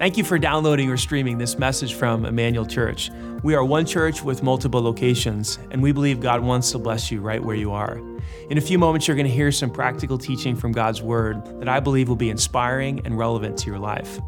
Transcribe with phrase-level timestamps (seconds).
[0.00, 3.10] Thank you for downloading or streaming this message from Emmanuel Church.
[3.42, 7.20] We are one church with multiple locations, and we believe God wants to bless you
[7.20, 8.00] right where you are.
[8.48, 11.68] In a few moments, you're going to hear some practical teaching from God's Word that
[11.68, 14.18] I believe will be inspiring and relevant to your life.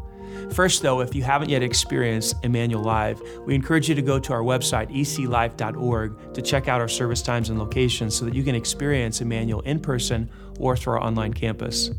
[0.51, 4.33] First, though, if you haven't yet experienced Emmanuel Live, we encourage you to go to
[4.33, 8.55] our website, eclife.org, to check out our service times and locations so that you can
[8.55, 11.91] experience Emmanuel in person or through our online campus.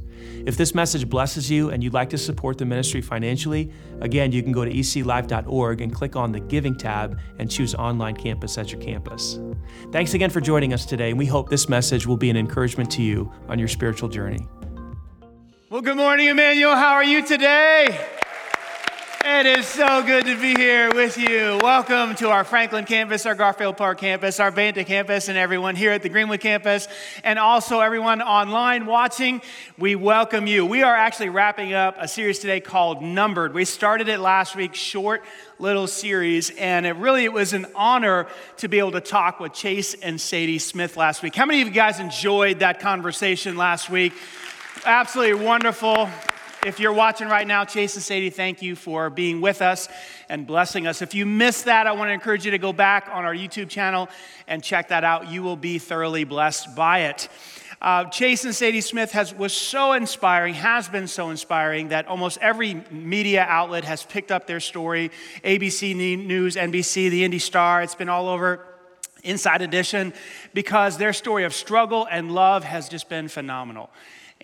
[0.46, 4.42] If this message blesses you and you'd like to support the ministry financially, again, you
[4.42, 8.70] can go to eclife.org and click on the Giving tab and choose Online Campus as
[8.70, 9.38] your campus.
[9.92, 12.90] Thanks again for joining us today, and we hope this message will be an encouragement
[12.92, 14.46] to you on your spiritual journey.
[15.70, 16.76] Well, good morning, Emmanuel.
[16.76, 17.98] How are you today?
[19.26, 21.58] It is so good to be here with you.
[21.62, 25.92] Welcome to our Franklin campus, our Garfield Park campus, our Banta campus, and everyone here
[25.92, 26.88] at the Greenwood campus,
[27.22, 29.40] and also everyone online watching.
[29.78, 30.66] We welcome you.
[30.66, 33.54] We are actually wrapping up a series today called Numbered.
[33.54, 35.24] We started it last week, short
[35.58, 38.26] little series, and it really it was an honor
[38.58, 41.34] to be able to talk with Chase and Sadie Smith last week.
[41.34, 44.12] How many of you guys enjoyed that conversation last week?
[44.84, 46.10] Absolutely wonderful.
[46.64, 49.86] If you're watching right now, Chase and Sadie, thank you for being with us
[50.30, 51.02] and blessing us.
[51.02, 53.68] If you missed that, I want to encourage you to go back on our YouTube
[53.68, 54.08] channel
[54.48, 55.28] and check that out.
[55.28, 57.28] You will be thoroughly blessed by it.
[57.82, 62.38] Uh, Chase and Sadie Smith has, was so inspiring, has been so inspiring, that almost
[62.40, 65.10] every media outlet has picked up their story
[65.44, 68.64] ABC News, NBC, the Indy Star, it's been all over.
[69.22, 70.12] Inside Edition,
[70.52, 73.88] because their story of struggle and love has just been phenomenal.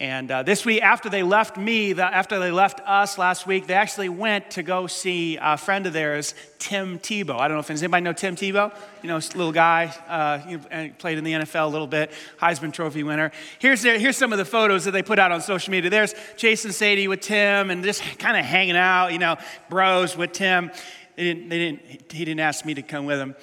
[0.01, 3.67] And uh, this week, after they left me, the, after they left us last week,
[3.67, 7.39] they actually went to go see a friend of theirs, Tim Tebow.
[7.39, 8.75] I don't know if anybody know Tim Tebow.
[9.03, 13.31] You know, little guy, uh, played in the NFL a little bit, Heisman Trophy winner.
[13.59, 15.91] Here's, their, here's some of the photos that they put out on social media.
[15.91, 19.37] There's Chase and Sadie with Tim and just kind of hanging out, you know,
[19.69, 20.71] bros with Tim.
[21.17, 23.34] They didn't, they didn't, he didn't ask me to come with him.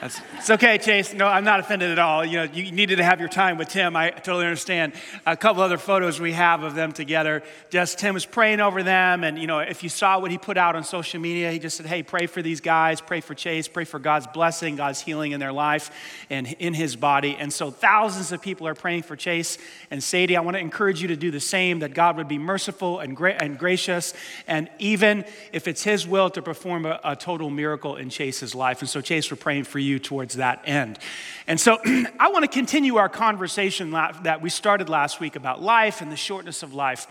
[0.00, 1.12] That's, it's okay, Chase.
[1.12, 2.24] No, I'm not offended at all.
[2.24, 3.94] You know, you needed to have your time with Tim.
[3.96, 4.94] I totally understand.
[5.26, 7.42] A couple other photos we have of them together.
[7.68, 10.56] Just Tim was praying over them, and you know, if you saw what he put
[10.56, 13.02] out on social media, he just said, "Hey, pray for these guys.
[13.02, 13.68] Pray for Chase.
[13.68, 15.90] Pray for God's blessing, God's healing in their life
[16.30, 19.58] and in his body." And so, thousands of people are praying for Chase
[19.90, 20.34] and Sadie.
[20.34, 21.80] I want to encourage you to do the same.
[21.80, 24.14] That God would be merciful and, gra- and gracious,
[24.46, 28.80] and even if it's His will to perform a, a total miracle in Chase's life.
[28.80, 30.98] And so, Chase, we're praying for you you towards that end.
[31.46, 31.78] And so
[32.18, 36.16] I want to continue our conversation that we started last week about life and the
[36.16, 37.06] shortness of life.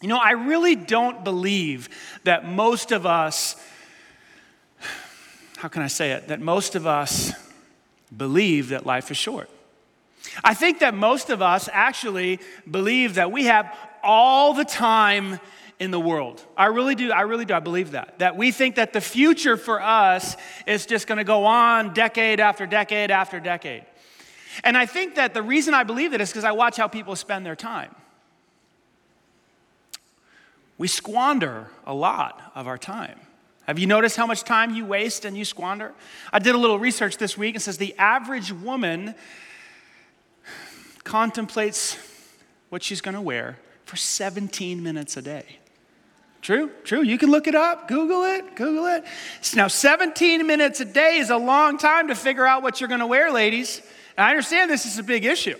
[0.00, 1.88] You know, I really don't believe
[2.24, 3.56] that most of us,
[5.56, 7.32] how can I say it, that most of us
[8.14, 9.50] believe that life is short.
[10.44, 12.40] I think that most of us actually
[12.70, 15.40] believe that we have all the time
[15.78, 16.44] in the world.
[16.56, 17.12] I really do.
[17.12, 17.54] I really do.
[17.54, 18.18] I believe that.
[18.18, 22.40] That we think that the future for us is just going to go on decade
[22.40, 23.84] after decade after decade.
[24.64, 27.14] And I think that the reason I believe that is because I watch how people
[27.14, 27.94] spend their time.
[30.78, 33.20] We squander a lot of our time.
[33.66, 35.92] Have you noticed how much time you waste and you squander?
[36.32, 39.14] I did a little research this week and says the average woman
[41.04, 41.98] contemplates
[42.70, 45.58] what she's going to wear for 17 minutes a day.
[46.40, 47.02] True, true.
[47.02, 49.04] You can look it up, Google it, Google it.
[49.54, 53.00] Now, 17 minutes a day is a long time to figure out what you're going
[53.00, 53.82] to wear, ladies.
[54.16, 55.56] And I understand this is a big issue.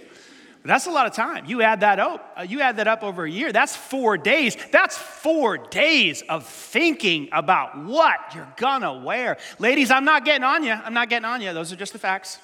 [0.62, 1.46] But that's a lot of time.
[1.46, 3.52] You add that up, uh, you add that up over a year.
[3.52, 4.56] That's 4 days.
[4.70, 9.38] That's 4 days of thinking about what you're going to wear.
[9.58, 10.72] Ladies, I'm not getting on you.
[10.72, 11.52] I'm not getting on you.
[11.52, 12.38] Those are just the facts.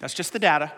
[0.00, 0.72] That's just the data.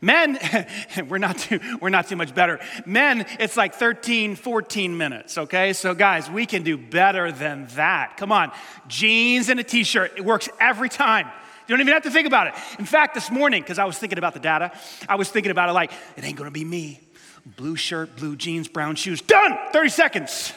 [0.00, 0.38] Men,
[1.08, 2.60] we're not, too, we're not too much better.
[2.86, 5.72] Men, it's like 13, 14 minutes, okay?
[5.72, 8.16] So, guys, we can do better than that.
[8.16, 8.52] Come on.
[8.86, 11.26] Jeans and a t shirt, it works every time.
[11.66, 12.54] You don't even have to think about it.
[12.78, 14.72] In fact, this morning, because I was thinking about the data,
[15.08, 17.00] I was thinking about it like, it ain't gonna be me.
[17.44, 19.58] Blue shirt, blue jeans, brown shoes, done!
[19.72, 20.52] 30 seconds.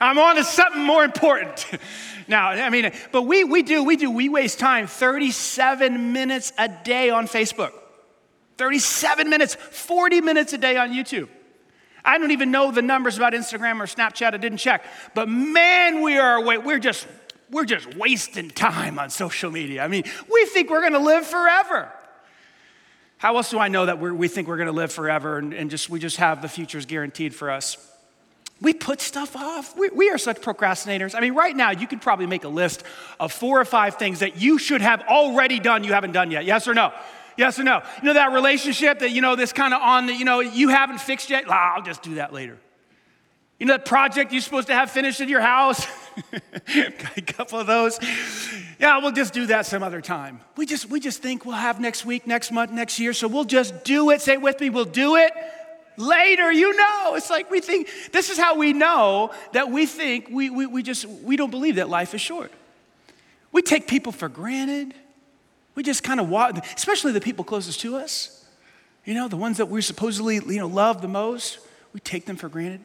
[0.00, 1.64] I'm on to something more important.
[2.28, 6.68] now, I mean, but we, we do, we do, we waste time 37 minutes a
[6.68, 7.72] day on Facebook.
[8.62, 11.28] 37 minutes, 40 minutes a day on YouTube.
[12.04, 14.34] I don't even know the numbers about Instagram or Snapchat.
[14.34, 14.84] I didn't check.
[15.16, 17.08] But man, we are we're just
[17.50, 19.82] we're just wasting time on social media.
[19.82, 21.90] I mean, we think we're going to live forever.
[23.18, 25.68] How else do I know that we think we're going to live forever and, and,
[25.68, 27.76] just we just have the futures guaranteed for us?
[28.60, 29.76] We put stuff off.
[29.76, 31.16] We, we are such procrastinators.
[31.16, 32.84] I mean, right now, you could probably make a list
[33.18, 36.44] of four or five things that you should have already done, you haven't done yet.
[36.44, 36.92] Yes or no?
[37.36, 37.82] Yes or no?
[37.98, 40.68] You know that relationship that, you know, this kind of on the, you know, you
[40.68, 41.44] haven't fixed yet?
[41.48, 42.58] Ah, I'll just do that later.
[43.58, 45.86] You know that project you're supposed to have finished in your house?
[47.16, 47.96] A couple of those.
[48.80, 50.40] Yeah, we'll just do that some other time.
[50.56, 53.44] We just we just think we'll have next week, next month, next year, so we'll
[53.44, 54.20] just do it.
[54.20, 55.32] Say it with me, we'll do it
[55.96, 56.50] later.
[56.50, 60.50] You know, it's like we think this is how we know that we think we
[60.50, 62.50] we, we just we don't believe that life is short.
[63.52, 64.92] We take people for granted.
[65.74, 68.44] We just kind of walk, especially the people closest to us.
[69.04, 71.58] You know, the ones that we supposedly you know love the most.
[71.92, 72.80] We take them for granted.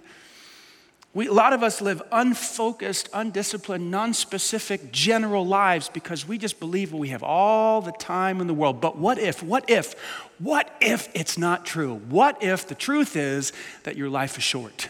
[1.14, 6.94] We, a lot of us live unfocused, undisciplined, non-specific, general lives because we just believe
[6.94, 8.82] we have all the time in the world.
[8.82, 9.96] But what if, what if,
[10.38, 11.96] what if it's not true?
[12.10, 13.52] What if the truth is
[13.84, 14.90] that your life is short?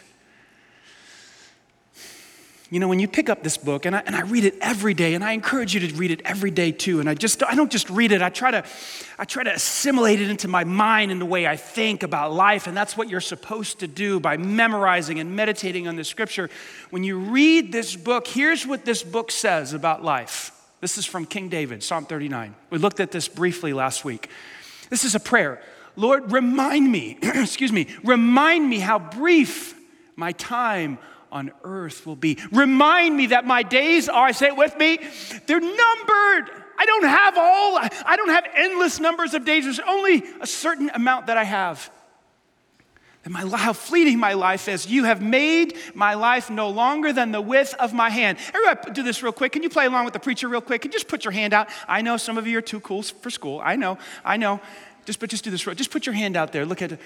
[2.69, 4.93] You know, when you pick up this book, and I, and I read it every
[4.93, 6.99] day, and I encourage you to read it every day too.
[6.99, 8.65] And I just I don't just read it, I try to
[9.17, 12.67] I try to assimilate it into my mind and the way I think about life.
[12.67, 16.49] And that's what you're supposed to do by memorizing and meditating on the scripture.
[16.89, 20.51] When you read this book, here's what this book says about life.
[20.81, 22.53] This is from King David, Psalm 39.
[22.69, 24.29] We looked at this briefly last week.
[24.89, 25.61] This is a prayer.
[25.95, 29.73] Lord, remind me, excuse me, remind me how brief
[30.15, 30.99] my time
[31.37, 32.37] on earth will be.
[32.51, 34.99] Remind me that my days are, say it with me,
[35.45, 36.51] they're numbered.
[36.79, 39.63] I don't have all, I don't have endless numbers of days.
[39.63, 41.89] There's only a certain amount that I have.
[43.23, 44.87] And my, how fleeting my life is.
[44.87, 48.37] You have made my life no longer than the width of my hand.
[48.53, 49.51] Everybody, do this real quick.
[49.51, 50.85] Can you play along with the preacher real quick?
[50.85, 51.67] You just put your hand out?
[51.87, 53.61] I know some of you are too cool for school.
[53.63, 54.61] I know, I know.
[55.05, 55.75] Just, but just do this real.
[55.75, 56.65] Just put your hand out there.
[56.65, 56.99] Look at it.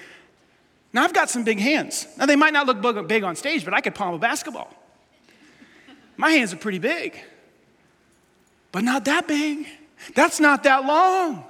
[0.92, 2.06] Now, I've got some big hands.
[2.18, 4.72] Now, they might not look big on stage, but I could palm a basketball.
[6.16, 7.18] My hands are pretty big,
[8.70, 9.66] but not that big.
[10.14, 11.44] That's not that long,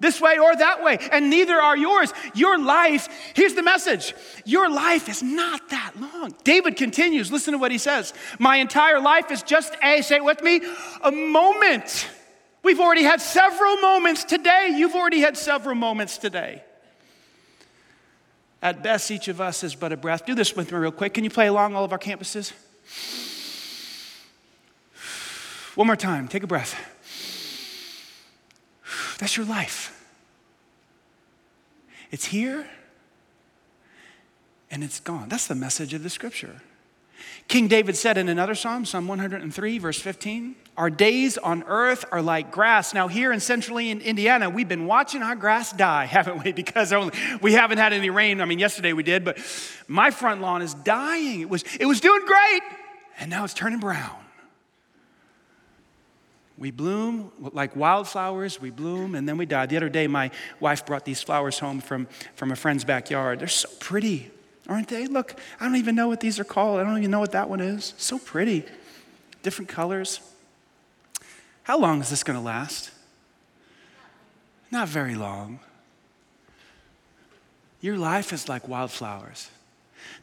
[0.00, 2.12] this way or that way, and neither are yours.
[2.34, 4.14] Your life, here's the message
[4.44, 6.34] your life is not that long.
[6.44, 8.14] David continues, listen to what he says.
[8.38, 10.62] My entire life is just a, say it with me,
[11.02, 12.08] a moment.
[12.62, 14.74] We've already had several moments today.
[14.74, 16.64] You've already had several moments today.
[18.62, 20.26] At best, each of us is but a breath.
[20.26, 21.14] Do this with me real quick.
[21.14, 22.52] Can you play along all of our campuses?
[25.74, 26.26] One more time.
[26.26, 26.74] Take a breath.
[29.18, 29.92] That's your life.
[32.10, 32.66] It's here
[34.70, 35.28] and it's gone.
[35.28, 36.62] That's the message of the scripture.
[37.48, 42.20] King David said in another psalm, Psalm 103, verse 15, Our days on earth are
[42.20, 42.92] like grass.
[42.92, 46.52] Now, here in centrally in Indiana, we've been watching our grass die, haven't we?
[46.52, 46.92] Because
[47.40, 48.40] we haven't had any rain.
[48.40, 49.38] I mean, yesterday we did, but
[49.86, 51.40] my front lawn is dying.
[51.40, 52.62] It was, it was doing great,
[53.20, 54.16] and now it's turning brown.
[56.58, 59.66] We bloom like wildflowers, we bloom, and then we die.
[59.66, 63.40] The other day, my wife brought these flowers home from, from a friend's backyard.
[63.40, 64.30] They're so pretty
[64.68, 65.06] aren't they?
[65.06, 66.80] Look, I don't even know what these are called.
[66.80, 67.94] I don't even know what that one is.
[67.96, 68.64] So pretty.
[69.42, 70.20] Different colors.
[71.64, 72.90] How long is this going to last?
[74.70, 75.60] Not very long.
[77.80, 79.50] Your life is like wildflowers.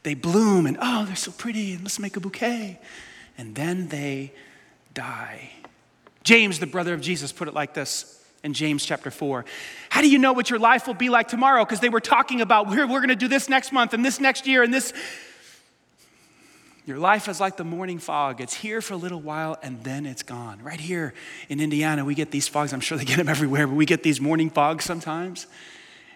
[0.02, 2.78] They bloom and, oh, they're so pretty, and let's make a bouquet.
[3.38, 4.32] And then they
[4.92, 5.50] die.
[6.22, 9.44] James, the brother of Jesus, put it like this in James chapter 4.
[9.88, 11.64] How do you know what your life will be like tomorrow?
[11.64, 14.20] Because they were talking about we're, we're going to do this next month and this
[14.20, 14.92] next year and this.
[16.86, 18.42] Your life is like the morning fog.
[18.42, 20.62] It's here for a little while and then it's gone.
[20.62, 21.14] Right here
[21.48, 22.74] in Indiana, we get these fogs.
[22.74, 25.46] I'm sure they get them everywhere, but we get these morning fogs sometimes.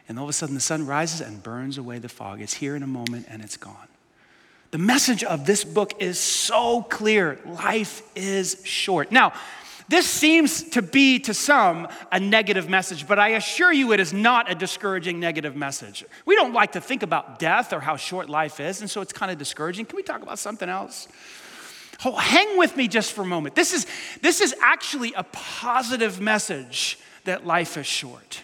[0.07, 2.43] And all of a sudden, the sun rises and burns away the fog.
[2.43, 3.89] It's here in a moment and it's gone.
[4.71, 9.11] The message of this book is so clear life is short.
[9.11, 9.33] Now,
[9.89, 14.13] this seems to be, to some, a negative message, but I assure you it is
[14.13, 16.05] not a discouraging negative message.
[16.27, 19.15] We don't like to think about death or how short life is, and so it's
[19.15, 19.87] kind of discouraging.
[19.87, 21.09] Can we talk about something else?
[22.05, 23.55] Oh, hang with me just for a moment.
[23.55, 23.87] This is,
[24.21, 28.43] this is actually a positive message that life is short.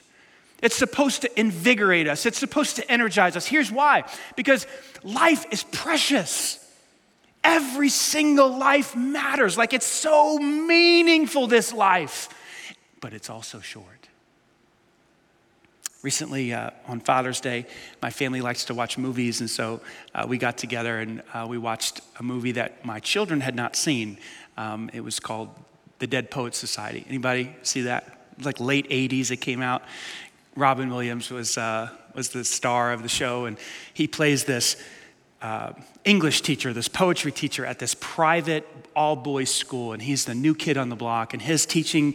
[0.63, 3.45] It's supposed to invigorate us, it's supposed to energize us.
[3.45, 4.67] Here's why because
[5.03, 6.59] life is precious.
[7.45, 9.59] Every single life matters.
[9.59, 12.29] Like it's so meaningful, this life,
[13.01, 14.09] but it's also short.
[16.03, 17.67] Recently, uh, on Father's Day,
[18.03, 19.81] my family likes to watch movies, and so
[20.15, 23.75] uh, we got together and uh, we watched a movie that my children had not
[23.75, 24.19] seen.
[24.59, 25.49] Um, it was called
[26.01, 27.07] The Dead Poets Society.
[27.09, 28.27] Anybody see that?
[28.43, 29.83] Like late 80s, it came out.
[30.57, 33.57] Robin Williams was, uh, was the star of the show, and
[33.95, 34.77] he plays this
[35.45, 35.75] uh,
[36.07, 40.55] English teacher, this poetry teacher at this private all boys school, and he's the new
[40.55, 42.15] kid on the block, and his teaching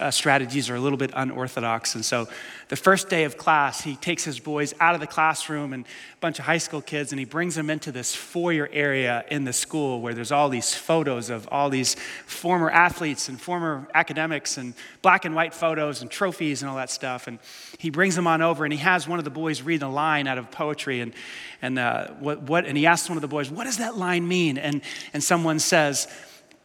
[0.00, 1.94] uh, strategies are a little bit unorthodox.
[1.94, 2.26] And so,
[2.70, 6.16] the first day of class, he takes his boys out of the classroom and a
[6.20, 9.52] bunch of high school kids, and he brings them into this foyer area in the
[9.52, 11.96] school where there's all these photos of all these
[12.26, 16.90] former athletes and former academics, and black and white photos and trophies and all that
[16.90, 17.26] stuff.
[17.26, 17.40] And
[17.76, 20.28] he brings them on over, and he has one of the boys read a line
[20.28, 21.12] out of poetry, and
[21.60, 24.28] and uh, what, what and he asks one of the boys, "What does that line
[24.28, 26.06] mean?" And and someone says,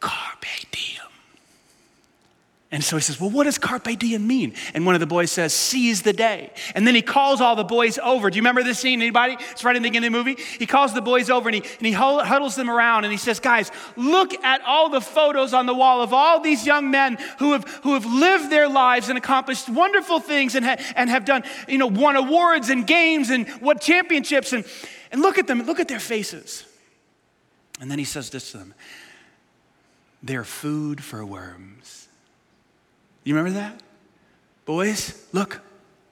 [0.01, 1.04] "Carpe diem."
[2.75, 4.53] And so he says, Well, what does carpe diem mean?
[4.73, 6.51] And one of the boys says, Seize the day.
[6.75, 8.29] And then he calls all the boys over.
[8.29, 9.01] Do you remember this scene?
[9.01, 9.37] Anybody?
[9.51, 10.43] It's right in the beginning of the movie.
[10.59, 13.39] He calls the boys over and he, and he huddles them around and he says,
[13.39, 17.53] Guys, look at all the photos on the wall of all these young men who
[17.53, 21.45] have, who have lived their lives and accomplished wonderful things and, ha- and have done,
[21.69, 24.51] you know, won awards and games and what championships.
[24.51, 24.65] And,
[25.13, 26.65] and look at them, look at their faces.
[27.79, 28.73] And then he says this to them
[30.21, 32.04] They're food for worms.
[33.25, 33.81] You remember that?
[34.65, 35.61] Boys, look,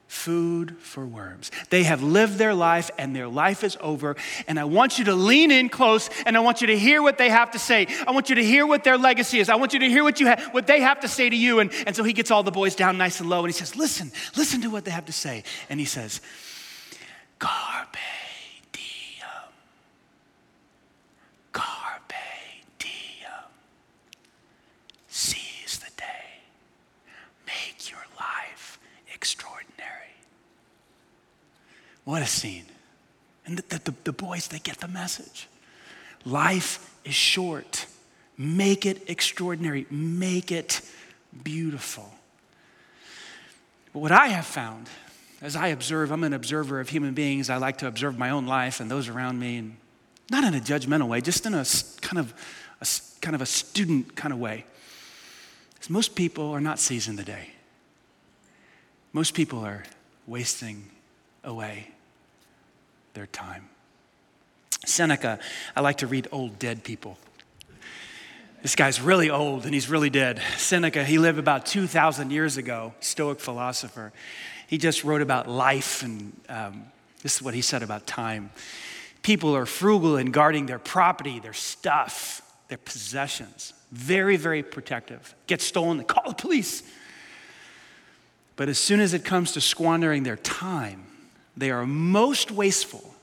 [0.07, 1.51] food for worms.
[1.69, 4.15] They have lived their life and their life is over.
[4.47, 7.17] And I want you to lean in close and I want you to hear what
[7.17, 7.87] they have to say.
[8.07, 9.47] I want you to hear what their legacy is.
[9.49, 11.59] I want you to hear what, you ha- what they have to say to you.
[11.59, 13.75] And, and so he gets all the boys down nice and low and he says,
[13.75, 15.43] Listen, listen to what they have to say.
[15.69, 16.19] And he says,
[17.39, 17.97] Carpe
[32.05, 32.65] What a scene.
[33.45, 35.47] And the, the, the, boys, they get the message.
[36.25, 37.85] Life is short.
[38.37, 39.85] Make it extraordinary.
[39.89, 40.81] Make it
[41.43, 42.11] beautiful.
[43.91, 44.89] But what I have found,
[45.41, 47.49] as I observe, I'm an observer of human beings.
[47.49, 49.77] I like to observe my own life and those around me, and
[50.31, 51.65] not in a judgmental way, just in a
[52.01, 52.33] kind of
[52.81, 52.87] a,
[53.21, 54.65] kind of a student kind of way.
[55.81, 57.49] Is most people are not seizing the day.
[59.11, 59.83] Most people are
[60.25, 60.89] wasting
[61.43, 61.89] away
[63.13, 63.69] their time.
[64.85, 65.39] Seneca,
[65.75, 67.17] I like to read old dead people.
[68.61, 70.41] This guy's really old and he's really dead.
[70.57, 74.13] Seneca, he lived about 2,000 years ago, Stoic philosopher.
[74.67, 76.85] He just wrote about life, and um,
[77.21, 78.51] this is what he said about time.
[79.21, 83.73] People are frugal in guarding their property, their stuff, their possessions.
[83.91, 85.35] Very, very protective.
[85.47, 86.83] Get stolen, they call the police.
[88.55, 91.05] But as soon as it comes to squandering their time,
[91.55, 93.13] they are most wasteful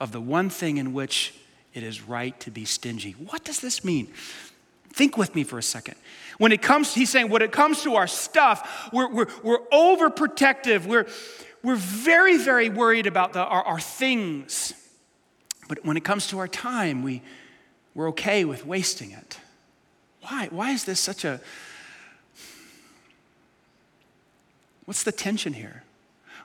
[0.00, 1.34] of the one thing in which
[1.74, 3.12] it is right to be stingy.
[3.12, 4.08] What does this mean?
[4.92, 5.96] Think with me for a second.
[6.38, 10.86] When it comes, he's saying, when it comes to our stuff, we're, we're, we're overprotective.
[10.86, 11.06] We're,
[11.62, 14.72] we're very, very worried about the, our, our things.
[15.68, 17.22] But when it comes to our time, we,
[17.94, 19.38] we're okay with wasting it.
[20.22, 20.48] Why?
[20.50, 21.40] Why is this such a.
[24.84, 25.82] What's the tension here?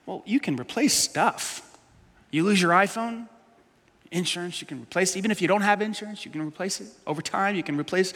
[0.05, 1.77] Well, you can replace stuff.
[2.31, 3.27] You lose your iPhone,
[4.11, 5.19] insurance, you can replace it.
[5.19, 6.87] Even if you don't have insurance, you can replace it.
[7.07, 8.13] Over time, you can replace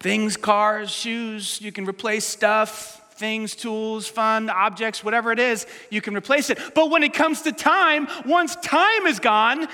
[0.00, 6.00] things, cars, shoes, you can replace stuff, things, tools, fun, objects, whatever it is, you
[6.00, 6.58] can replace it.
[6.74, 9.68] But when it comes to time, once time is gone,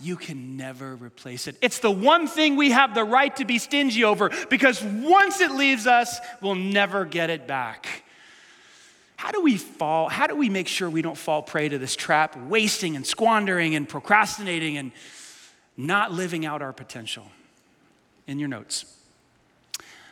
[0.00, 1.56] you can never replace it.
[1.62, 5.52] It's the one thing we have the right to be stingy over because once it
[5.52, 8.02] leaves us, we'll never get it back.
[9.26, 10.08] How do we fall?
[10.08, 13.74] How do we make sure we don't fall prey to this trap, wasting and squandering
[13.74, 14.92] and procrastinating and
[15.76, 17.24] not living out our potential?
[18.28, 18.84] In your notes,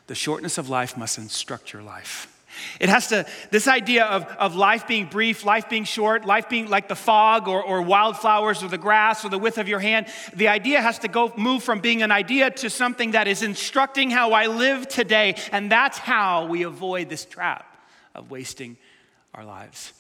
[0.09, 2.26] the shortness of life must instruct your life.
[2.80, 6.68] It has to, this idea of, of life being brief, life being short, life being
[6.68, 10.09] like the fog or, or wildflowers or the grass or the width of your hand,
[10.35, 14.11] the idea has to go move from being an idea to something that is instructing
[14.11, 15.37] how I live today.
[15.52, 17.71] And that's how we avoid this trap
[18.12, 18.76] of wasting
[19.34, 19.92] our lives.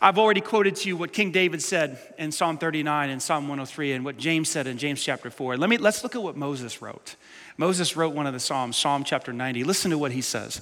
[0.00, 3.92] I've already quoted to you what King David said in Psalm 39 and Psalm 103
[3.92, 5.56] and what James said in James chapter 4.
[5.56, 7.14] Let me, let's look at what Moses wrote.
[7.56, 9.64] Moses wrote one of the Psalms, Psalm chapter 90.
[9.64, 10.60] Listen to what he says.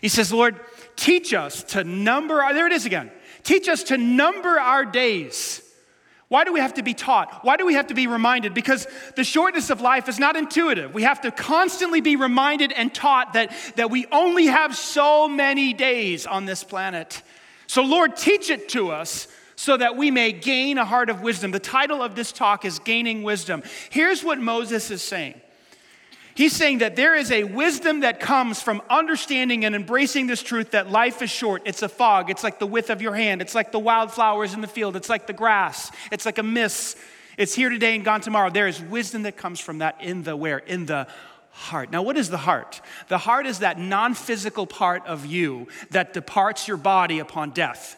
[0.00, 0.58] He says, Lord,
[0.96, 3.10] teach us to number, there it is again.
[3.42, 5.62] Teach us to number our days.
[6.28, 7.42] Why do we have to be taught?
[7.42, 8.52] Why do we have to be reminded?
[8.52, 10.92] Because the shortness of life is not intuitive.
[10.92, 15.72] We have to constantly be reminded and taught that, that we only have so many
[15.72, 17.22] days on this planet.
[17.66, 21.50] So, Lord, teach it to us so that we may gain a heart of wisdom.
[21.50, 23.62] The title of this talk is Gaining Wisdom.
[23.88, 25.40] Here's what Moses is saying
[26.38, 30.70] He's saying that there is a wisdom that comes from understanding and embracing this truth
[30.70, 31.62] that life is short.
[31.64, 32.30] It's a fog.
[32.30, 33.42] It's like the width of your hand.
[33.42, 34.94] It's like the wildflowers in the field.
[34.94, 35.90] It's like the grass.
[36.12, 36.96] It's like a mist.
[37.36, 38.50] It's here today and gone tomorrow.
[38.50, 40.58] There is wisdom that comes from that in the where?
[40.58, 41.08] In the
[41.50, 41.90] heart.
[41.90, 42.82] Now, what is the heart?
[43.08, 47.96] The heart is that non physical part of you that departs your body upon death.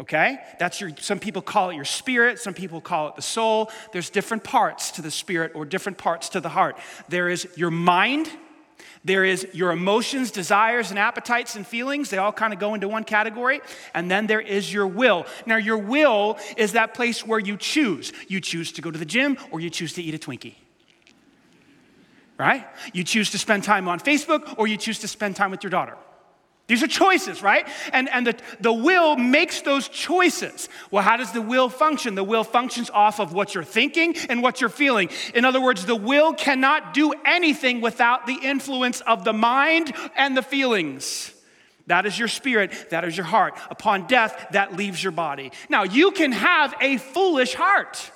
[0.00, 0.38] Okay?
[0.58, 3.70] That's your, some people call it your spirit, some people call it the soul.
[3.92, 6.76] There's different parts to the spirit or different parts to the heart.
[7.08, 8.28] There is your mind,
[9.04, 12.10] there is your emotions, desires, and appetites and feelings.
[12.10, 13.60] They all kind of go into one category.
[13.94, 15.26] And then there is your will.
[15.46, 18.12] Now, your will is that place where you choose.
[18.26, 20.56] You choose to go to the gym or you choose to eat a Twinkie
[22.38, 22.66] right?
[22.92, 25.70] You choose to spend time on Facebook or you choose to spend time with your
[25.70, 25.96] daughter.
[26.68, 27.68] These are choices, right?
[27.92, 30.68] And, and the, the will makes those choices.
[30.90, 32.16] Well, how does the will function?
[32.16, 35.10] The will functions off of what you're thinking and what you're feeling.
[35.34, 40.36] In other words, the will cannot do anything without the influence of the mind and
[40.36, 41.32] the feelings.
[41.86, 43.56] That is your spirit, that is your heart.
[43.70, 45.52] Upon death, that leaves your body.
[45.68, 48.10] Now, you can have a foolish heart,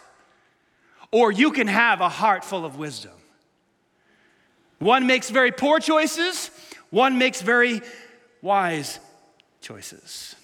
[1.12, 3.12] or you can have a heart full of wisdom.
[4.80, 6.50] One makes very poor choices,
[6.90, 7.82] one makes very
[8.42, 9.00] wise
[9.60, 10.36] choices.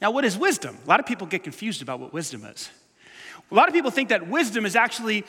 [0.00, 0.78] Now, what is wisdom?
[0.84, 2.70] A lot of people get confused about what wisdom is.
[3.50, 5.24] A lot of people think that wisdom is actually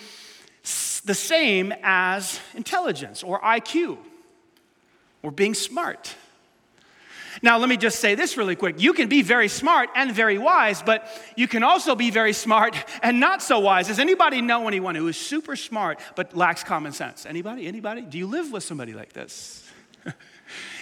[1.05, 3.97] the same as intelligence or IQ
[5.23, 6.15] or being smart.
[7.41, 8.81] Now, let me just say this really quick.
[8.81, 12.75] You can be very smart and very wise, but you can also be very smart
[13.01, 13.87] and not so wise.
[13.87, 17.25] Does anybody know anyone who is super smart but lacks common sense?
[17.25, 17.67] Anybody?
[17.67, 18.01] Anybody?
[18.01, 19.60] Do you live with somebody like this?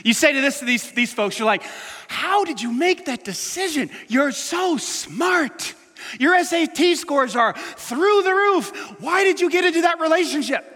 [0.04, 1.64] You say to this to these, these folks, you're like,
[2.08, 3.90] how did you make that decision?
[4.08, 5.74] You're so smart.
[6.20, 8.72] Your SAT scores are through the roof.
[9.00, 10.76] Why did you get into that relationship?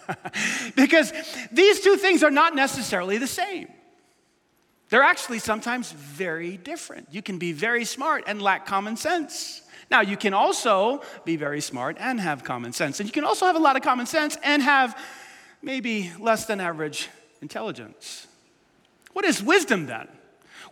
[0.76, 1.12] because
[1.50, 3.68] these two things are not necessarily the same.
[4.88, 7.08] They're actually sometimes very different.
[7.10, 9.62] You can be very smart and lack common sense.
[9.90, 13.00] Now, you can also be very smart and have common sense.
[13.00, 14.98] And you can also have a lot of common sense and have
[15.62, 17.08] maybe less than average
[17.40, 18.26] intelligence.
[19.12, 20.08] What is wisdom then?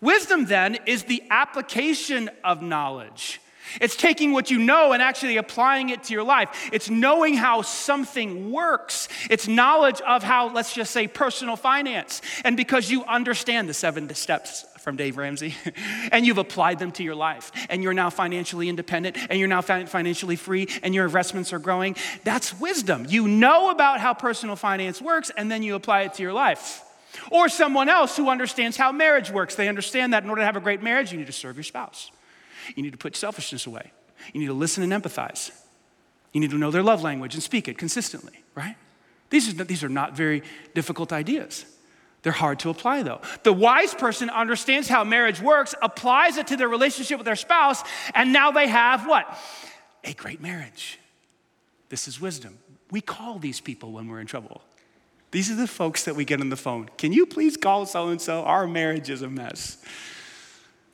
[0.00, 3.40] Wisdom then is the application of knowledge.
[3.80, 6.70] It's taking what you know and actually applying it to your life.
[6.72, 9.08] It's knowing how something works.
[9.28, 12.22] It's knowledge of how, let's just say, personal finance.
[12.44, 15.54] And because you understand the seven steps from Dave Ramsey
[16.12, 19.60] and you've applied them to your life and you're now financially independent and you're now
[19.60, 23.06] financially free and your investments are growing, that's wisdom.
[23.08, 26.82] You know about how personal finance works and then you apply it to your life.
[27.30, 29.54] Or someone else who understands how marriage works.
[29.54, 31.64] They understand that in order to have a great marriage, you need to serve your
[31.64, 32.10] spouse.
[32.76, 33.92] You need to put selfishness away.
[34.32, 35.50] You need to listen and empathize.
[36.32, 38.76] You need to know their love language and speak it consistently, right?
[39.30, 40.42] These are, these are not very
[40.74, 41.64] difficult ideas.
[42.22, 43.22] They're hard to apply, though.
[43.44, 47.82] The wise person understands how marriage works, applies it to their relationship with their spouse,
[48.14, 49.38] and now they have what?
[50.04, 50.98] A great marriage.
[51.88, 52.58] This is wisdom.
[52.90, 54.62] We call these people when we're in trouble.
[55.30, 56.90] These are the folks that we get on the phone.
[56.98, 58.42] Can you please call so and so?
[58.44, 59.78] Our marriage is a mess.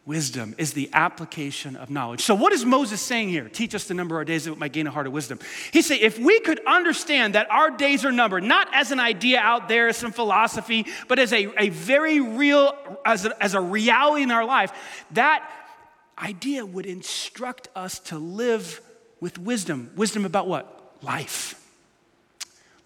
[0.04, 2.22] Wisdom is the application of knowledge.
[2.22, 3.48] So, what is Moses saying here?
[3.48, 5.40] Teach us the number our days that we might gain a heart of wisdom.
[5.72, 9.40] He say, if we could understand that our days are numbered, not as an idea
[9.40, 12.72] out there, as some philosophy, but as a, a very real,
[13.04, 15.50] as a, as a reality in our life, that
[16.16, 18.80] idea would instruct us to live
[19.20, 19.90] with wisdom.
[19.96, 20.98] Wisdom about what?
[21.02, 21.60] Life.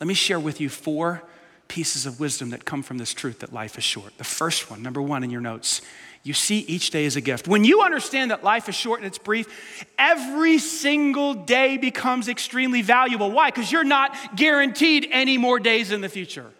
[0.00, 1.22] Let me share with you four
[1.70, 4.18] pieces of wisdom that come from this truth that life is short.
[4.18, 5.83] The first one, number one in your notes
[6.24, 7.48] you see each day as a gift.
[7.48, 12.83] When you understand that life is short and it's brief, every single day becomes extremely
[12.83, 13.30] valuable.
[13.30, 13.50] Why?
[13.50, 16.50] Because you're not guaranteed any more days in the future.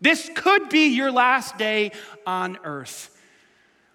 [0.00, 1.90] This could be your last day
[2.24, 3.14] on earth.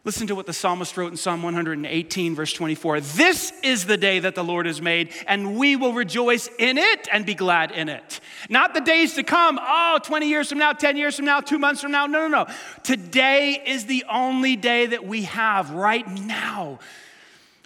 [0.05, 3.01] Listen to what the psalmist wrote in Psalm 118, verse 24.
[3.01, 7.07] This is the day that the Lord has made, and we will rejoice in it
[7.11, 8.19] and be glad in it.
[8.47, 11.57] Not the days to come, oh, 20 years from now, 10 years from now, two
[11.57, 12.05] months from now.
[12.05, 12.53] No, no, no.
[12.83, 16.77] Today is the only day that we have right now.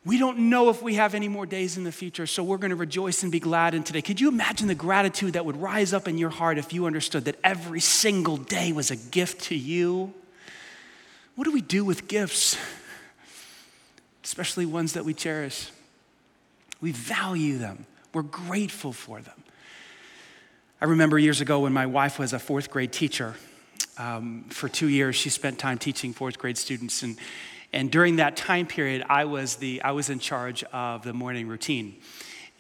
[0.06, 2.70] We don't know if we have any more days in the future, so we're going
[2.70, 4.02] to rejoice and be glad in today.
[4.02, 7.26] Could you imagine the gratitude that would rise up in your heart if you understood
[7.26, 10.14] that every single day was a gift to you?
[11.40, 12.58] What do we do with gifts,
[14.26, 15.72] especially ones that we cherish?
[16.82, 19.42] We value them, we're grateful for them.
[20.82, 23.36] I remember years ago when my wife was a fourth grade teacher.
[23.98, 27.04] Um, for two years, she spent time teaching fourth grade students.
[27.04, 27.18] And,
[27.72, 31.48] and during that time period, I was, the, I was in charge of the morning
[31.48, 32.02] routine.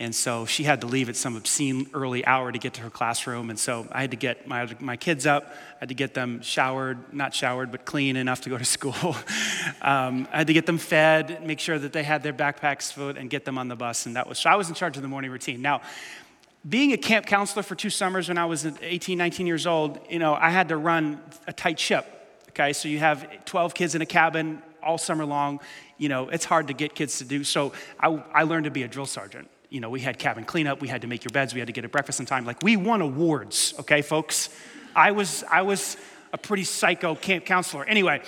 [0.01, 2.89] And so she had to leave at some obscene early hour to get to her
[2.89, 3.49] classroom.
[3.49, 5.51] And so I had to get my, my kids up.
[5.75, 8.95] I had to get them showered, not showered, but clean enough to go to school.
[9.81, 13.09] um, I had to get them fed, make sure that they had their backpacks full,
[13.09, 14.05] and get them on the bus.
[14.05, 15.61] And that was, so I was in charge of the morning routine.
[15.61, 15.81] Now,
[16.67, 20.19] being a camp counselor for two summers when I was 18, 19 years old, you
[20.19, 22.05] know, I had to run a tight ship.
[22.49, 25.59] Okay, so you have 12 kids in a cabin all summer long.
[25.97, 27.43] You know, it's hard to get kids to do.
[27.43, 29.49] So I, I learned to be a drill sergeant.
[29.69, 31.73] You know, we had cabin cleanup, we had to make your beds, we had to
[31.73, 32.45] get a breakfast in time.
[32.45, 34.49] Like we won awards, okay, folks?
[34.95, 35.95] I was, I was
[36.33, 37.85] a pretty psycho camp counselor.
[37.85, 38.21] Anyway,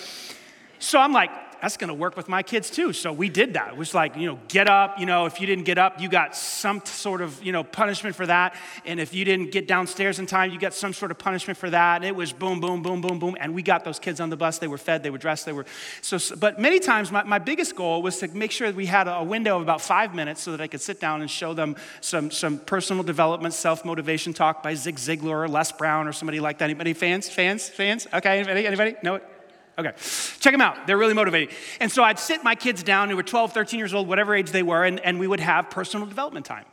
[0.80, 2.91] so I'm like, that's going to work with my kids too.
[2.91, 3.69] So we did that.
[3.69, 5.00] It was like, you know, get up.
[5.00, 8.15] You know, if you didn't get up, you got some sort of, you know, punishment
[8.15, 8.56] for that.
[8.86, 11.69] And if you didn't get downstairs in time, you got some sort of punishment for
[11.69, 11.97] that.
[11.97, 13.38] And it was boom, boom, boom, boom, boom.
[13.39, 14.58] And we got those kids on the bus.
[14.58, 15.65] They were fed, they were dressed, they were.
[16.02, 19.08] So, but many times, my, my biggest goal was to make sure that we had
[19.08, 21.76] a window of about five minutes so that I could sit down and show them
[22.02, 26.39] some, some personal development, self motivation talk by Zig Ziglar or Les Brown or somebody
[26.39, 26.65] like that.
[26.65, 27.30] Anybody fans?
[27.30, 27.69] Fans?
[27.69, 28.08] Fans?
[28.13, 28.65] Okay, anybody?
[28.65, 28.95] Anybody?
[29.04, 29.40] It?
[29.77, 29.93] Okay,
[30.39, 30.86] check them out.
[30.86, 31.55] They're really motivating.
[31.79, 34.51] And so I'd sit my kids down who were 12, 13 years old, whatever age
[34.51, 36.65] they were, and, and we would have personal development time.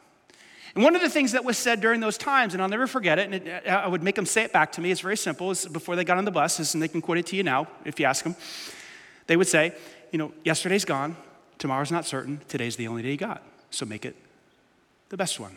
[0.74, 3.18] And one of the things that was said during those times, and I'll never forget
[3.18, 5.16] it, and it, uh, I would make them say it back to me, it's very
[5.16, 7.42] simple, is before they got on the bus, and they can quote it to you
[7.42, 8.36] now if you ask them.
[9.26, 9.74] They would say,
[10.12, 11.16] you know, yesterday's gone,
[11.58, 14.16] tomorrow's not certain, today's the only day you got, so make it
[15.08, 15.56] the best one.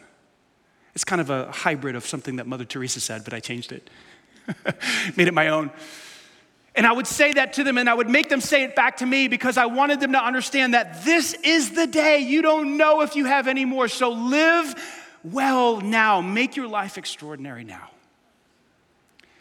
[0.94, 3.90] It's kind of a hybrid of something that Mother Teresa said, but I changed it,
[5.18, 5.72] made it my own.
[6.76, 8.98] And I would say that to them and I would make them say it back
[8.98, 12.20] to me because I wanted them to understand that this is the day.
[12.20, 13.88] You don't know if you have any more.
[13.90, 14.74] So live
[15.24, 16.22] well now.
[16.22, 17.90] Make your life extraordinary now.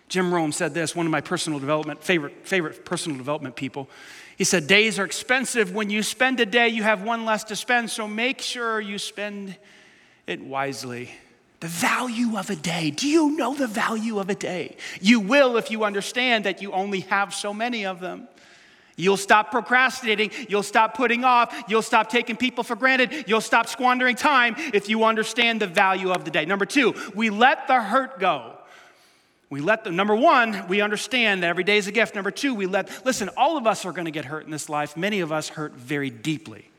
[0.08, 3.88] Jim Rohn said this, one of my personal development, favorite, favorite personal development people.
[4.36, 5.72] He said, Days are expensive.
[5.72, 7.90] When you spend a day, you have one less to spend.
[7.90, 9.56] So make sure you spend
[10.26, 11.10] it wisely.
[11.60, 12.90] The value of a day.
[12.90, 14.76] Do you know the value of a day?
[15.00, 18.28] You will if you understand that you only have so many of them.
[18.96, 20.30] You'll stop procrastinating.
[20.48, 21.64] You'll stop putting off.
[21.68, 23.24] You'll stop taking people for granted.
[23.26, 26.44] You'll stop squandering time if you understand the value of the day.
[26.44, 28.56] Number two, we let the hurt go.
[29.48, 32.14] We let the, number one, we understand that every day is a gift.
[32.14, 34.68] Number two, we let, listen, all of us are going to get hurt in this
[34.68, 34.96] life.
[34.96, 36.70] Many of us hurt very deeply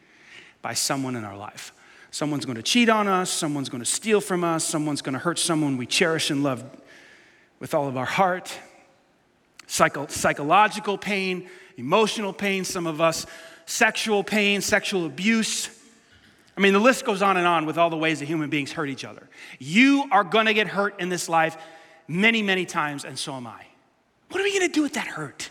[0.61, 1.73] by someone in our life.
[2.11, 5.19] Someone's going to cheat on us, someone's going to steal from us, someone's going to
[5.19, 6.63] hurt someone we cherish and love
[7.59, 8.53] with all of our heart.
[9.65, 13.25] Psycho- psychological pain, emotional pain, some of us
[13.65, 15.69] sexual pain, sexual abuse.
[16.57, 18.73] I mean, the list goes on and on with all the ways that human beings
[18.73, 19.29] hurt each other.
[19.59, 21.55] You are going to get hurt in this life
[22.09, 23.65] many, many times, and so am I.
[24.29, 25.49] What are we going to do with that hurt?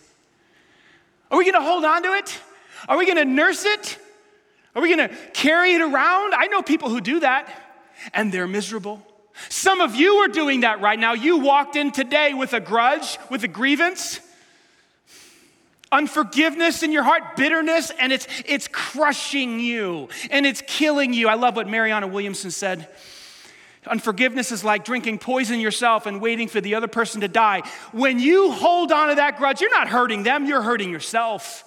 [1.31, 2.39] Are we going to hold on to it?
[2.89, 3.99] Are we going to nurse it?
[4.75, 6.35] Are we going to carry it around?
[6.35, 7.53] I know people who do that,
[8.15, 9.03] and they're miserable.
[9.49, 11.15] Some of you are doing that right now.
[11.15, 14.21] You walked in today with a grudge, with a grievance,
[15.91, 21.29] unforgiveness in your heart, bitterness, and it's, it's crushing you and it's killing you.
[21.29, 22.89] I love what Marianne Williamson said.
[23.87, 27.63] Unforgiveness is like drinking poison yourself and waiting for the other person to die.
[27.93, 31.65] When you hold on to that grudge, you're not hurting them, you're hurting yourself.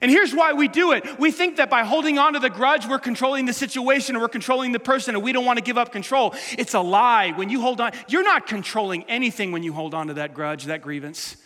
[0.00, 1.18] And here's why we do it.
[1.18, 4.28] We think that by holding on to the grudge, we're controlling the situation or we're
[4.28, 6.34] controlling the person and we don't want to give up control.
[6.58, 7.32] It's a lie.
[7.32, 10.64] When you hold on, you're not controlling anything when you hold on to that grudge,
[10.64, 11.36] that grievance.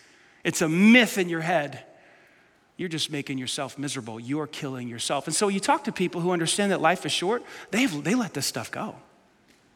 [0.42, 1.84] It's a myth in your head.
[2.76, 4.18] You're just making yourself miserable.
[4.18, 5.26] You're killing yourself.
[5.26, 8.34] And so you talk to people who understand that life is short, they they let
[8.34, 8.96] this stuff go.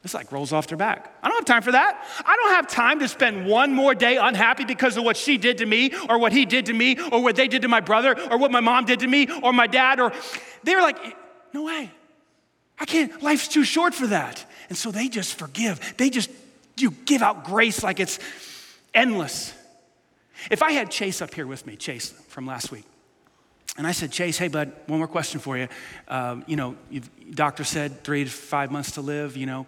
[0.04, 1.16] It's like rolls off their back.
[1.22, 2.06] I don't have time for that.
[2.26, 5.58] I don't have time to spend one more day unhappy because of what she did
[5.58, 8.14] to me, or what he did to me, or what they did to my brother,
[8.30, 10.12] or what my mom did to me, or my dad, or
[10.62, 10.98] they're like,
[11.54, 11.90] no way.
[12.78, 14.44] I can't, life's too short for that.
[14.68, 15.94] And so they just forgive.
[15.96, 16.28] They just
[16.76, 18.18] you give out grace like it's
[18.92, 19.54] endless.
[20.50, 22.84] If I had Chase up here with me, Chase from last week,
[23.76, 25.68] and I said, Chase, hey, bud, one more question for you.
[26.08, 26.76] Um, you know,
[27.30, 29.66] doctor said three to five months to live, you know.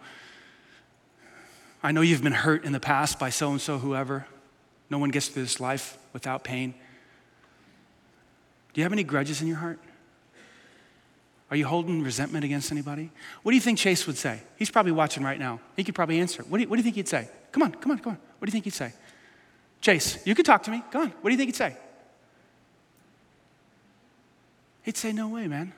[1.82, 4.26] I know you've been hurt in the past by so and so, whoever.
[4.90, 6.74] No one gets through this life without pain.
[8.72, 9.78] Do you have any grudges in your heart?
[11.50, 13.10] Are you holding resentment against anybody?
[13.42, 14.40] What do you think Chase would say?
[14.56, 15.60] He's probably watching right now.
[15.76, 16.42] He could probably answer.
[16.42, 17.28] What do you, what do you think he'd say?
[17.52, 18.18] Come on, come on, come on.
[18.38, 18.92] What do you think he'd say?
[19.80, 20.82] Chase, you could talk to me.
[20.90, 21.08] Come on.
[21.08, 21.76] What do you think he'd say?
[24.82, 25.72] He'd say, No way, man.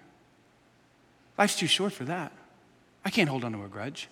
[1.37, 2.33] Life's too short for that.
[3.05, 4.09] I can't hold on to a grudge.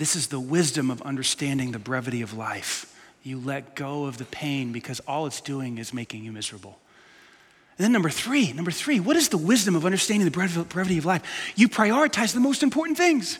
[0.00, 2.98] This is the wisdom of understanding the brevity of life.
[3.22, 6.78] You let go of the pain because all it's doing is making you miserable.
[7.76, 11.04] And then, number three, number three, what is the wisdom of understanding the brevity of
[11.04, 11.52] life?
[11.54, 13.38] You prioritize the most important things.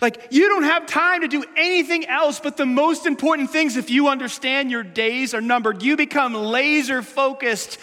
[0.00, 3.90] Like, you don't have time to do anything else but the most important things if
[3.90, 5.82] you understand your days are numbered.
[5.82, 7.76] You become laser focused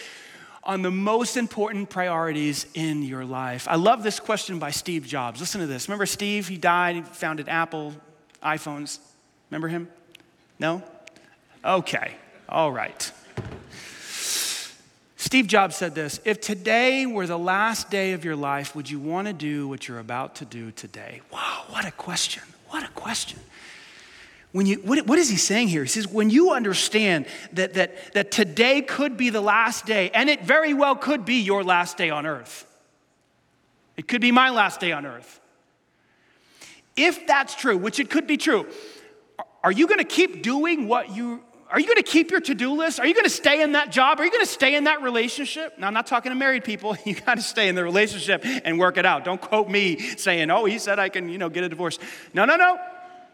[0.65, 3.67] on the most important priorities in your life?
[3.69, 5.39] I love this question by Steve Jobs.
[5.39, 5.88] Listen to this.
[5.88, 6.47] Remember Steve?
[6.47, 7.93] He died, he founded Apple,
[8.43, 8.99] iPhones.
[9.51, 9.88] Remember him?
[10.60, 10.84] No?
[11.63, 12.15] Okay,
[12.49, 13.12] all right.
[15.17, 18.99] Steve Jobs said this If today were the last day of your life, would you
[18.99, 21.21] want to do what you're about to do today?
[21.32, 22.43] Wow, what a question.
[22.69, 23.39] What a question.
[24.55, 25.83] When you, what, what is he saying here?
[25.83, 30.29] He says, when you understand that, that, that today could be the last day, and
[30.29, 32.65] it very well could be your last day on earth,
[33.97, 35.41] it could be my last day on earth.
[36.95, 38.65] If that's true, which it could be true,
[39.61, 42.71] are you going to keep doing what you are you going to keep your to-do
[42.73, 43.01] list?
[43.01, 44.19] Are you going to stay in that job?
[44.19, 45.77] Are you going to stay in that relationship?
[45.77, 46.95] Now, I'm not talking to married people.
[47.05, 49.25] You got to stay in the relationship and work it out.
[49.25, 51.99] Don't quote me saying, "Oh, he said I can, you know, get a divorce."
[52.33, 52.79] No, no, no.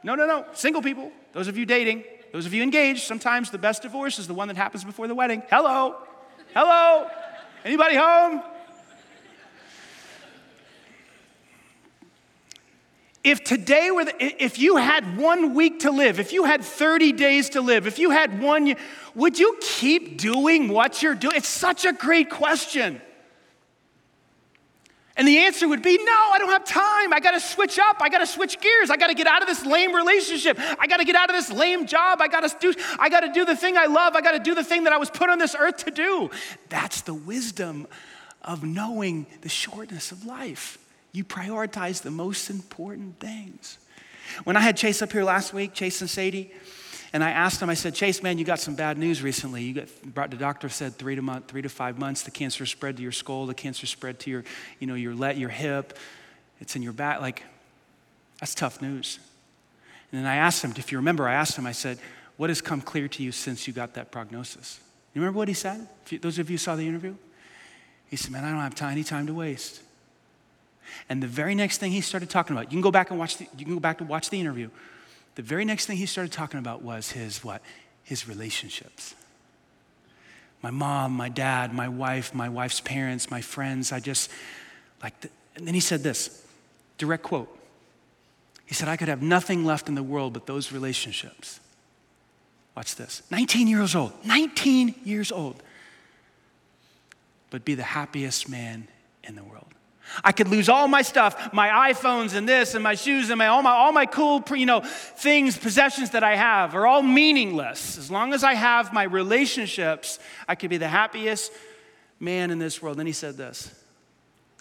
[0.04, 0.46] No, no, no.
[0.54, 4.28] Single people, those of you dating, those of you engaged, sometimes the best divorce is
[4.28, 5.44] the one that happens before the wedding.
[5.50, 5.96] Hello.
[6.54, 7.08] Hello.
[7.64, 8.42] Anybody home?
[13.24, 17.12] If today were the, if you had one week to live, if you had 30
[17.12, 18.76] days to live, if you had one,
[19.14, 21.36] would you keep doing what you're doing?
[21.36, 23.00] It's such a great question.
[25.17, 27.13] And the answer would be no, I don't have time.
[27.13, 27.97] I got to switch up.
[28.00, 28.89] I got to switch gears.
[28.89, 30.58] I got to get out of this lame relationship.
[30.80, 32.21] I got to get out of this lame job.
[32.21, 34.15] I got to do I got to do the thing I love.
[34.15, 36.30] I got to do the thing that I was put on this earth to do.
[36.69, 37.88] That's the wisdom
[38.41, 40.78] of knowing the shortness of life.
[41.12, 43.78] You prioritize the most important things.
[44.45, 46.54] When I had Chase up here last week, Chase and Sadie,
[47.13, 49.63] and I asked him, I said, Chase, man, you got some bad news recently.
[49.63, 52.24] You got brought the doctor said three to month, three to five months.
[52.24, 53.45] The cancer spread to your skull.
[53.45, 54.43] The cancer spread to your,
[54.80, 55.97] you know, your let, your hip.
[56.62, 57.19] It's in your back.
[57.19, 57.43] Like,
[58.39, 59.19] that's tough news.
[60.12, 62.00] And then I asked him, if you remember, I asked him, I said,
[62.38, 64.80] what has come clear to you since you got that prognosis?
[65.13, 65.88] You remember what he said?
[66.10, 67.15] You, those of you saw the interview?
[68.10, 69.82] He said, man, I don't have time, any time to waste.
[71.10, 73.38] And the very next thing he started talking about, you can go back and watch
[73.38, 74.69] the, you can go back to watch the interview.
[75.36, 77.62] The very next thing he started talking about was his what?
[78.04, 79.15] His relationships.
[80.62, 84.30] My mom, my dad, my wife, my wife's parents, my friends, I just
[85.02, 86.46] like the, and then he said this,
[86.98, 87.58] direct quote.
[88.65, 91.60] He said, I could have nothing left in the world but those relationships.
[92.76, 93.22] Watch this.
[93.32, 95.62] 19 years old, 19 years old,
[97.50, 98.88] but be the happiest man
[99.24, 99.74] in the world.
[100.24, 103.47] I could lose all my stuff, my iPhones and this and my shoes and my
[103.47, 107.97] all my all my cool, you know, things, possessions that I have are all meaningless.
[107.97, 111.52] As long as I have my relationships, I could be the happiest
[112.19, 112.97] man in this world.
[112.97, 113.74] Then he said this.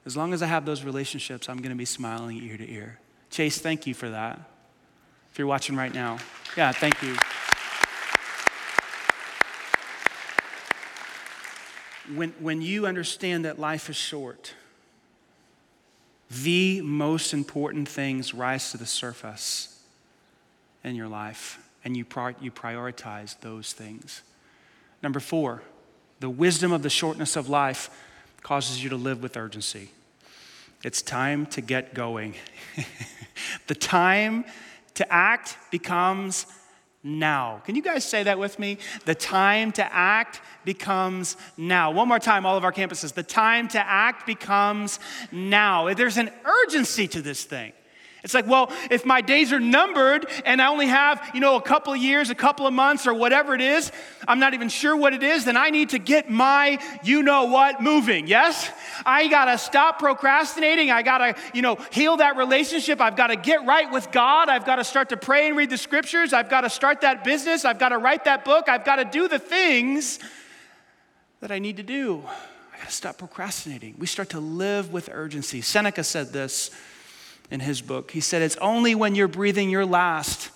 [0.07, 2.99] As long as I have those relationships, I'm going to be smiling ear to ear.
[3.29, 4.41] Chase, thank you for that.
[5.31, 6.19] If you're watching right now.
[6.57, 7.17] Yeah, thank you.
[12.17, 14.55] When, when you understand that life is short,
[16.31, 19.83] the most important things rise to the surface
[20.85, 22.05] in your life, and you,
[22.41, 24.23] you prioritize those things.
[25.03, 25.63] Number four,
[26.21, 27.91] the wisdom of the shortness of life
[28.43, 29.91] causes you to live with urgency.
[30.85, 32.35] It's time to get going.
[33.67, 34.45] the time
[34.95, 36.47] to act becomes
[37.03, 37.63] now.
[37.65, 38.79] Can you guys say that with me?
[39.05, 41.91] The time to act becomes now.
[41.91, 43.15] One more time, all of our campuses.
[43.15, 45.01] The time to act becomes
[45.33, 45.93] now.
[45.95, 47.73] There's an urgency to this thing.
[48.23, 51.63] It's like, well, if my days are numbered and I only have, you know, a
[51.63, 53.91] couple of years, a couple of months, or whatever it is,
[54.29, 57.45] I'm not even sure what it is, then I need to get my you know
[57.45, 58.27] what moving.
[58.27, 58.71] Yes?
[59.07, 60.91] I gotta stop procrastinating.
[60.91, 63.01] I gotta, you know, heal that relationship.
[63.01, 64.51] I've gotta get right with God.
[64.51, 66.33] I've gotta start to pray and read the scriptures.
[66.35, 67.65] I've gotta start that business.
[67.65, 68.69] I've gotta write that book.
[68.69, 70.19] I've gotta do the things
[71.41, 72.23] that I need to do.
[72.75, 73.95] I gotta stop procrastinating.
[73.99, 75.63] We start to live with urgency.
[75.63, 76.71] Seneca said this
[77.51, 78.11] in his book.
[78.11, 80.51] He said, It's only when you're breathing your last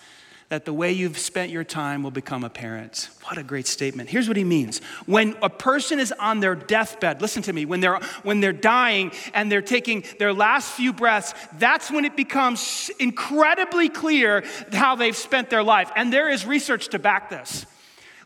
[0.50, 3.08] that the way you've spent your time will become apparent.
[3.24, 4.10] What a great statement.
[4.10, 4.80] Here's what he means.
[5.06, 9.10] When a person is on their deathbed, listen to me, when they're when they're dying
[9.32, 15.16] and they're taking their last few breaths, that's when it becomes incredibly clear how they've
[15.16, 15.90] spent their life.
[15.96, 17.66] And there is research to back this.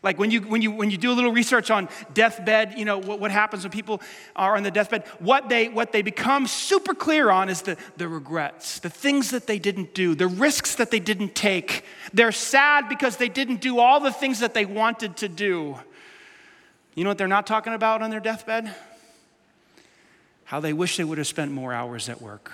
[0.01, 2.97] Like when you, when you, when you do a little research on deathbed, you know,
[2.97, 4.01] what, what happens when people
[4.35, 8.07] are on the deathbed, what they, what they become super clear on is the, the
[8.07, 11.83] regrets, the things that they didn't do, the risks that they didn't take.
[12.13, 15.77] They're sad because they didn't do all the things that they wanted to do.
[16.95, 18.73] You know what they're not talking about on their deathbed?
[20.45, 22.51] How they wish they would have spent more hours at work.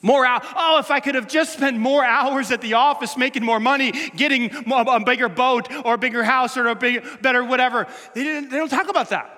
[0.00, 0.44] More out.
[0.56, 3.92] Oh, if I could have just spent more hours at the office making more money,
[4.16, 7.86] getting a bigger boat or a bigger house or a big, better whatever.
[8.14, 9.37] They, didn't, they don't talk about that.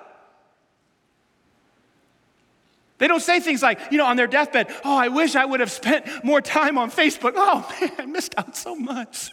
[3.01, 5.59] They don't say things like, you know, on their deathbed, oh, I wish I would
[5.59, 7.33] have spent more time on Facebook.
[7.35, 9.31] Oh, man, I missed out so much.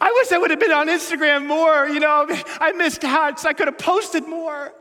[0.00, 1.88] I wish I would have been on Instagram more.
[1.88, 2.26] You know,
[2.60, 4.72] I missed out, so I could have posted more.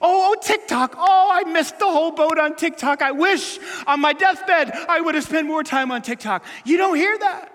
[0.00, 0.94] Oh, oh, TikTok.
[0.96, 3.02] Oh, I missed the whole boat on TikTok.
[3.02, 6.42] I wish on my deathbed I would have spent more time on TikTok.
[6.64, 7.54] You don't hear that.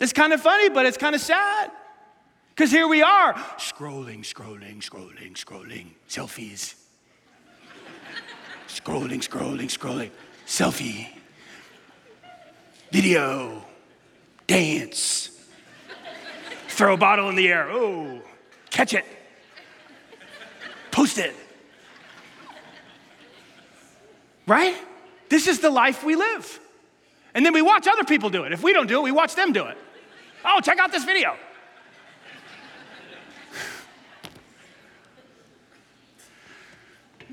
[0.00, 1.70] It's kind of funny, but it's kind of sad.
[2.54, 6.76] Because here we are, scrolling, scrolling, scrolling, scrolling, selfies.
[8.68, 10.10] scrolling, scrolling, scrolling,
[10.46, 11.08] selfie,
[12.92, 13.60] video,
[14.46, 15.30] dance,
[16.68, 18.22] throw a bottle in the air, oh,
[18.70, 19.04] catch it,
[20.92, 21.34] post it.
[24.46, 24.76] Right?
[25.28, 26.60] This is the life we live.
[27.34, 28.52] And then we watch other people do it.
[28.52, 29.76] If we don't do it, we watch them do it.
[30.44, 31.34] Oh, check out this video.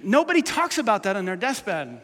[0.04, 2.02] Nobody talks about that on their deathbed.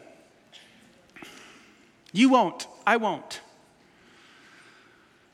[2.12, 2.66] You won't.
[2.86, 3.40] I won't.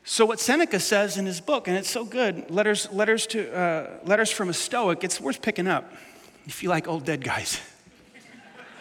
[0.03, 3.89] So what Seneca says in his book, and it's so good, letters, letters, to, uh,
[4.03, 5.91] letters from a Stoic, it's worth picking up
[6.45, 7.59] if you like old dead guys.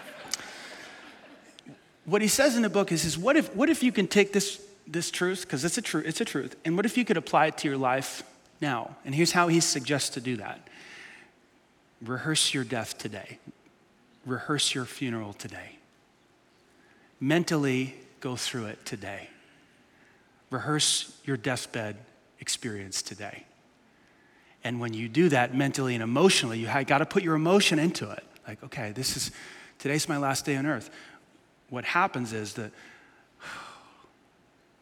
[2.04, 4.34] what he says in the book is, is what, if, what if you can take
[4.34, 7.16] this, this truth, because it's a truth, it's a truth, and what if you could
[7.16, 8.22] apply it to your life
[8.60, 8.94] now?
[9.06, 10.68] And here's how he suggests to do that.
[12.02, 13.38] Rehearse your death today
[14.26, 15.78] rehearse your funeral today.
[17.20, 19.28] Mentally go through it today.
[20.50, 21.96] Rehearse your deathbed
[22.40, 23.44] experience today.
[24.62, 28.10] And when you do that mentally and emotionally, you got to put your emotion into
[28.10, 28.24] it.
[28.46, 29.30] Like, okay, this is
[29.78, 30.90] today's my last day on earth.
[31.68, 32.70] What happens is that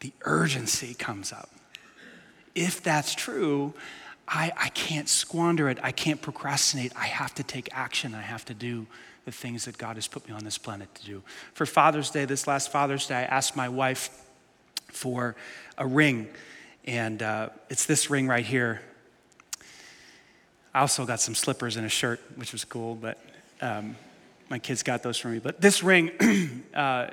[0.01, 1.49] the urgency comes up.
[2.55, 3.73] If that's true,
[4.27, 5.79] I, I can't squander it.
[5.83, 6.93] I can't procrastinate.
[6.97, 8.15] I have to take action.
[8.15, 8.87] I have to do
[9.25, 11.23] the things that God has put me on this planet to do.
[11.55, 14.11] For Father's Day, this last Father's Day, I asked my wife
[14.89, 15.37] for
[15.79, 16.29] a ring,
[16.85, 18.81] and uh, it's this ring right here.
[20.75, 23.19] I also got some slippers and a shirt, which was cool, but
[23.61, 23.97] um,
[24.49, 25.39] my kids got those for me.
[25.39, 26.11] But this ring,
[26.75, 27.09] uh,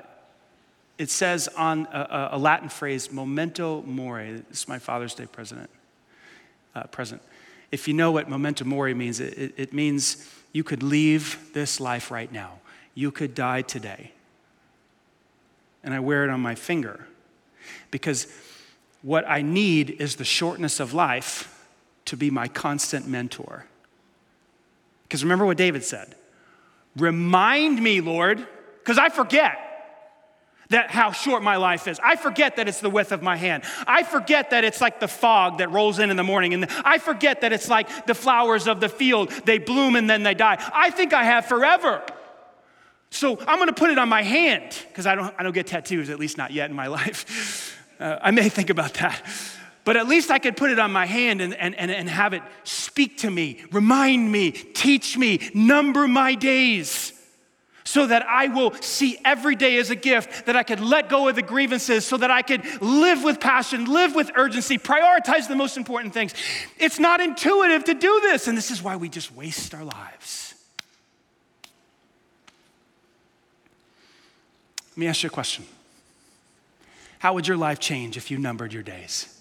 [0.98, 4.42] it says on a, a, Latin phrase, memento mori.
[4.48, 5.70] This is my Father's Day present.
[6.74, 7.22] Uh, present.
[7.70, 11.80] If you know what memento mori means, it, it, it means you could leave this
[11.80, 12.60] life right now.
[12.94, 14.12] You could die today.
[15.82, 17.06] And I wear it on my finger
[17.90, 18.26] because
[19.02, 21.66] what I need is the shortness of life
[22.06, 23.66] to be my constant mentor.
[25.04, 26.14] Because remember what David said
[26.96, 28.44] Remind me, Lord,
[28.80, 29.69] because I forget
[30.70, 32.00] that how short my life is.
[32.02, 33.64] I forget that it's the width of my hand.
[33.86, 36.54] I forget that it's like the fog that rolls in in the morning.
[36.54, 39.30] And I forget that it's like the flowers of the field.
[39.44, 40.56] They bloom and then they die.
[40.72, 42.02] I think I have forever.
[43.10, 45.66] So I'm going to put it on my hand because I don't, I don't get
[45.66, 47.76] tattoos, at least not yet in my life.
[47.98, 49.22] Uh, I may think about that.
[49.84, 52.32] But at least I could put it on my hand and, and, and, and have
[52.32, 57.12] it speak to me, remind me, teach me, number my days
[57.90, 61.26] so that I will see every day as a gift, that I could let go
[61.26, 65.56] of the grievances, so that I could live with passion, live with urgency, prioritize the
[65.56, 66.32] most important things.
[66.78, 70.54] It's not intuitive to do this, and this is why we just waste our lives.
[74.90, 75.64] Let me ask you a question
[77.18, 79.36] How would your life change if you numbered your days?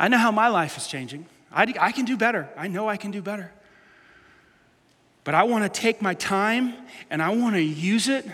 [0.00, 1.26] I know how my life is changing.
[1.52, 2.48] I, I can do better.
[2.56, 3.52] I know I can do better.
[5.28, 6.72] But I want to take my time
[7.10, 8.24] and I want to use it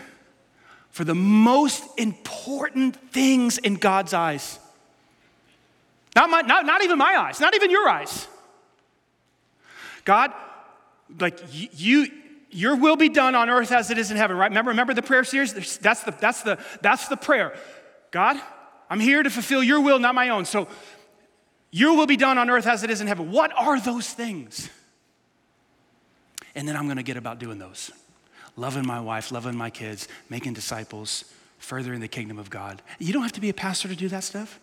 [0.90, 4.60] for the most important things in God's eyes.
[6.14, 8.28] Not, my, not, not even my eyes, not even your eyes.
[10.04, 10.32] God,
[11.18, 12.06] like you,
[12.52, 14.52] your will be done on earth as it is in heaven, right?
[14.52, 15.78] Remember, remember the prayer series?
[15.78, 17.56] That's the, that's the, that's the prayer.
[18.12, 18.40] God,
[18.88, 20.44] I'm here to fulfill your will, not my own.
[20.44, 20.68] So
[21.72, 23.32] your will be done on earth as it is in heaven.
[23.32, 24.70] What are those things?
[26.54, 27.90] And then I'm going to get about doing those
[28.56, 31.24] loving my wife, loving my kids, making disciples,
[31.58, 32.82] furthering the kingdom of God.
[32.98, 34.60] You don't have to be a pastor to do that stuff.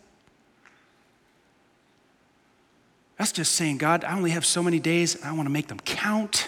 [3.18, 5.68] That's just saying, God, I only have so many days, and I want to make
[5.68, 6.48] them count.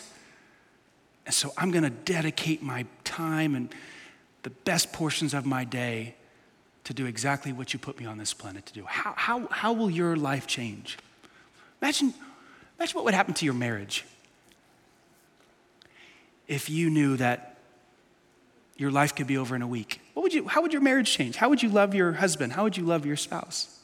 [1.25, 3.73] And so I'm going to dedicate my time and
[4.43, 6.15] the best portions of my day
[6.85, 8.85] to do exactly what you put me on this planet to do.
[8.85, 10.97] How, how, how will your life change?
[11.81, 12.13] Imagine,
[12.77, 14.05] imagine what would happen to your marriage
[16.47, 17.57] if you knew that
[18.77, 20.01] your life could be over in a week.
[20.13, 21.35] What would you, how would your marriage change?
[21.35, 22.53] How would you love your husband?
[22.53, 23.79] How would you love your spouse?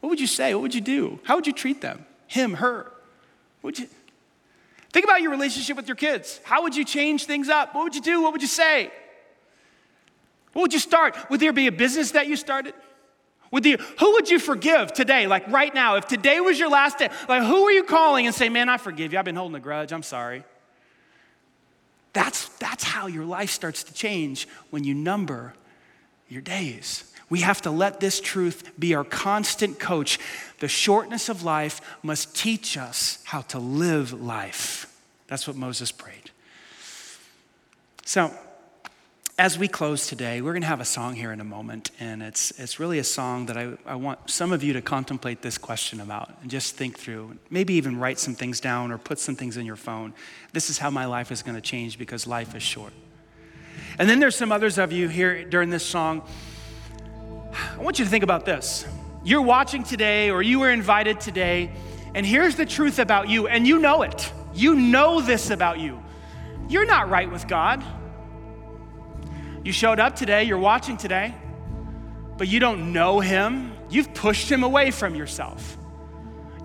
[0.00, 0.54] What would you say?
[0.54, 1.18] What would you do?
[1.24, 2.06] How would you treat them?
[2.28, 2.92] Him, her?
[3.62, 3.88] Would you
[4.92, 6.40] think about your relationship with your kids?
[6.44, 7.74] How would you change things up?
[7.74, 8.22] What would you do?
[8.22, 8.92] What would you say?
[10.52, 11.16] What would you start?
[11.30, 12.74] Would there be a business that you started?
[13.50, 15.96] Would you, who would you forgive today, like right now?
[15.96, 18.76] If today was your last day, like who are you calling and say, Man, I
[18.76, 19.18] forgive you.
[19.18, 19.92] I've been holding a grudge.
[19.92, 20.44] I'm sorry.
[22.18, 25.54] That's, that's how your life starts to change when you number
[26.28, 27.14] your days.
[27.30, 30.18] We have to let this truth be our constant coach.
[30.58, 34.92] The shortness of life must teach us how to live life.
[35.28, 36.32] That's what Moses prayed.
[38.04, 38.34] So,
[39.38, 42.24] as we close today, we're going to have a song here in a moment, and
[42.24, 45.56] it's, it's really a song that I, I want some of you to contemplate this
[45.56, 47.38] question about and just think through.
[47.48, 50.12] Maybe even write some things down or put some things in your phone.
[50.52, 52.92] This is how my life is going to change because life is short.
[54.00, 56.26] And then there's some others of you here during this song.
[57.78, 58.86] I want you to think about this.
[59.22, 61.70] You're watching today, or you were invited today,
[62.12, 64.32] and here's the truth about you, and you know it.
[64.52, 66.02] You know this about you.
[66.68, 67.84] You're not right with God.
[69.64, 71.34] You showed up today, you're watching today,
[72.36, 73.72] but you don't know him.
[73.90, 75.76] You've pushed him away from yourself.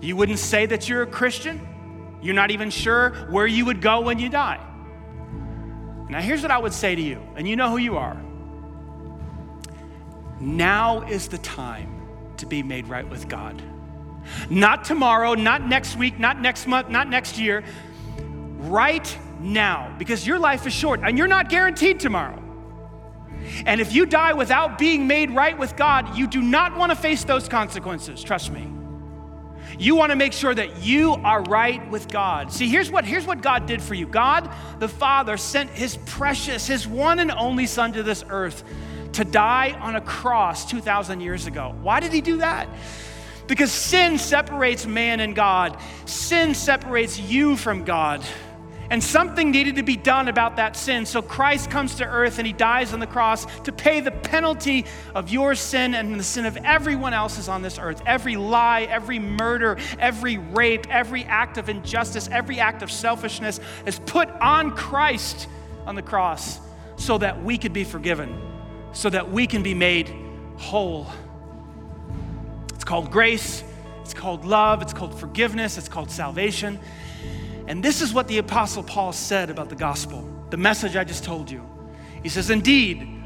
[0.00, 2.18] You wouldn't say that you're a Christian.
[2.22, 4.60] You're not even sure where you would go when you die.
[6.08, 8.20] Now, here's what I would say to you, and you know who you are.
[10.40, 13.62] Now is the time to be made right with God.
[14.50, 17.64] Not tomorrow, not next week, not next month, not next year.
[18.58, 22.43] Right now, because your life is short and you're not guaranteed tomorrow.
[23.66, 26.96] And if you die without being made right with God, you do not want to
[26.96, 28.68] face those consequences, trust me.
[29.78, 32.52] You want to make sure that you are right with God.
[32.52, 36.66] See, here's what, here's what God did for you God the Father sent his precious,
[36.66, 38.62] his one and only Son to this earth
[39.14, 41.74] to die on a cross 2,000 years ago.
[41.82, 42.68] Why did he do that?
[43.46, 48.24] Because sin separates man and God, sin separates you from God.
[48.94, 51.04] And something needed to be done about that sin.
[51.04, 54.86] So Christ comes to earth and he dies on the cross to pay the penalty
[55.16, 58.00] of your sin and the sin of everyone else's on this earth.
[58.06, 63.98] Every lie, every murder, every rape, every act of injustice, every act of selfishness is
[63.98, 65.48] put on Christ
[65.86, 66.60] on the cross
[66.94, 68.40] so that we could be forgiven,
[68.92, 70.14] so that we can be made
[70.56, 71.08] whole.
[72.72, 73.64] It's called grace,
[74.02, 76.78] it's called love, it's called forgiveness, it's called salvation.
[77.66, 81.24] And this is what the Apostle Paul said about the gospel, the message I just
[81.24, 81.62] told you.
[82.22, 83.22] He says, Indeed,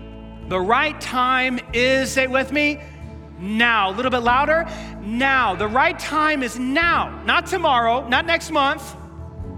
[0.48, 2.80] the right time is, say with me,
[3.38, 3.90] now.
[3.90, 4.66] A little bit louder,
[5.02, 5.54] now.
[5.54, 8.96] The right time is now, not tomorrow, not next month,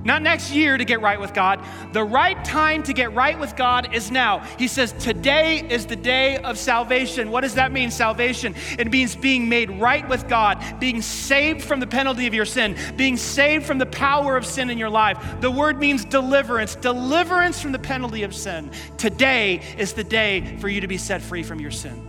[0.04, 1.64] not next year to get right with God.
[1.92, 4.40] The right time to get right with God is now.
[4.58, 7.30] He says, Today is the day of salvation.
[7.30, 8.54] What does that mean, salvation?
[8.78, 12.76] It means being made right with God, being saved from the penalty of your sin,
[12.96, 15.18] being saved from the power of sin in your life.
[15.40, 18.70] The word means deliverance, deliverance from the penalty of sin.
[18.96, 22.06] Today is the day for you to be set free from your sin.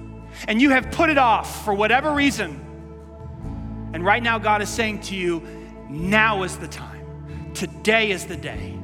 [0.48, 2.68] And you have put it off for whatever reason.
[3.94, 5.42] And right now, God is saying to you,
[5.90, 6.91] Now is the time.
[7.54, 8.78] Today is the day.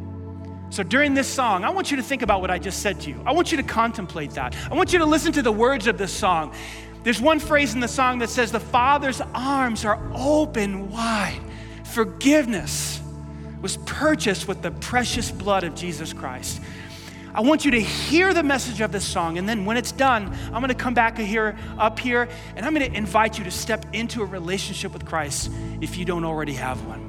[0.70, 3.09] So during this song, I want you to think about what I just said to
[3.09, 3.22] you.
[3.26, 4.55] I want you to contemplate that.
[4.70, 6.53] I want you to listen to the words of this song.
[7.03, 11.39] There's one phrase in the song that says, The Father's arms are open wide.
[11.86, 13.01] Forgiveness
[13.61, 16.61] was purchased with the precious blood of Jesus Christ.
[17.34, 20.36] I want you to hear the message of this song, and then when it's done,
[20.45, 23.51] I'm going to come back here, up here, and I'm going to invite you to
[23.51, 27.07] step into a relationship with Christ if you don't already have one.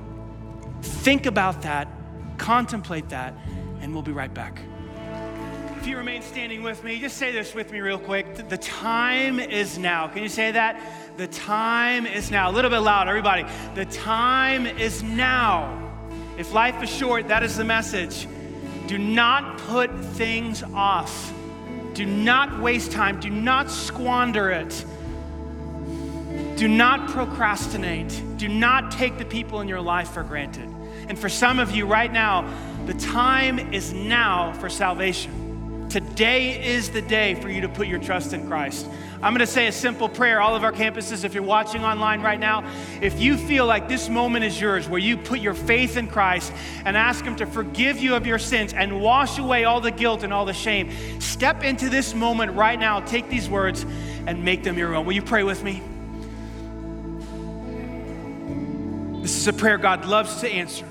[0.83, 1.89] Think about that,
[2.37, 3.35] contemplate that,
[3.81, 4.61] and we'll be right back.
[5.81, 8.49] If you remain standing with me, just say this with me real quick.
[8.49, 10.09] The time is now.
[10.09, 10.81] Can you say that?
[11.17, 12.51] The time is now.
[12.51, 13.45] A little bit loud, everybody.
[13.75, 15.85] The time is now.
[16.37, 18.27] If life is short, that is the message.
[18.89, 21.33] Do not put things off.
[21.95, 23.21] Do not waste time.
[23.21, 24.85] Do not squander it.
[26.59, 28.21] Do not procrastinate.
[28.37, 30.69] Do not take the people in your life for granted.
[31.07, 32.53] And for some of you right now,
[32.85, 35.87] the time is now for salvation.
[35.89, 38.89] Today is the day for you to put your trust in Christ.
[39.23, 40.41] I'm going to say a simple prayer.
[40.41, 42.69] All of our campuses, if you're watching online right now,
[43.01, 46.53] if you feel like this moment is yours where you put your faith in Christ
[46.85, 50.25] and ask Him to forgive you of your sins and wash away all the guilt
[50.25, 50.91] and all the shame,
[51.21, 52.99] step into this moment right now.
[52.99, 53.87] Take these words
[54.27, 55.07] and make them your own.
[55.07, 55.83] Will you pray with me?
[59.29, 60.87] This is a prayer God loves to answer.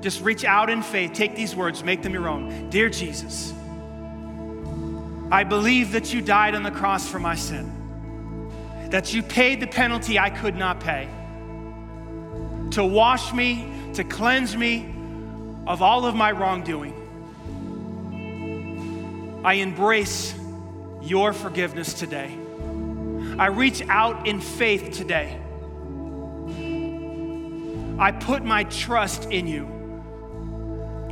[0.00, 2.70] Just reach out in faith, take these words, make them your own.
[2.70, 3.52] Dear Jesus,
[5.32, 8.48] I believe that you died on the cross for my sin,
[8.90, 11.08] that you paid the penalty I could not pay
[12.70, 14.94] to wash me, to cleanse me
[15.66, 16.94] of all of my wrongdoing.
[19.44, 20.32] I embrace
[21.02, 22.38] your forgiveness today.
[23.36, 25.40] I reach out in faith today.
[27.98, 29.66] I put my trust in you.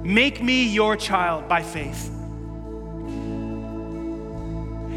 [0.03, 2.09] Make me your child by faith.